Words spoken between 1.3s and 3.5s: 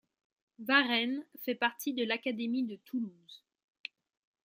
fait partie de l'académie de Toulouse.